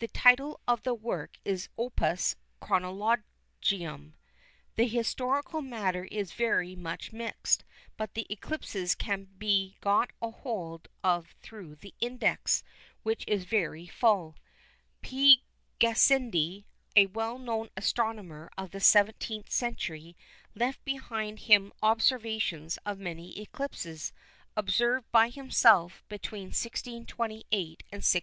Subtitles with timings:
[0.00, 4.14] The title of the work is Opus Chronologicum.
[4.74, 7.62] The historical matter is very much mixed,
[7.96, 12.64] but the eclipses can be got hold of through the Index,
[13.04, 14.34] which is very full.
[15.02, 15.44] P.
[15.78, 16.64] Gassendi,
[16.96, 20.16] a well known astronomer of the 17th century,
[20.56, 24.12] left behind him observations of many eclipses
[24.56, 26.66] observed by himself between 1628
[27.52, 28.22] and 1655.